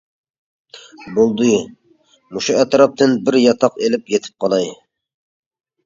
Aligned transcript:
بولدى 1.17 1.51
مۇشۇ 1.67 2.57
ئەتراپتىن 2.63 3.17
بىر 3.29 3.41
ياتاق 3.45 3.81
ئېلىپ 3.85 4.13
يېتىپ 4.17 4.45
قالاي. 4.47 4.71